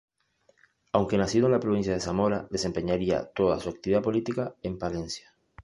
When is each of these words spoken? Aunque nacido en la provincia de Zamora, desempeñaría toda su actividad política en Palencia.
Aunque 0.93 1.15
nacido 1.19 1.45
en 1.45 1.51
la 1.51 1.59
provincia 1.59 1.93
de 1.93 1.99
Zamora, 1.99 2.47
desempeñaría 2.49 3.25
toda 3.33 3.59
su 3.59 3.69
actividad 3.69 4.01
política 4.01 4.55
en 4.63 4.79
Palencia. 4.79 5.31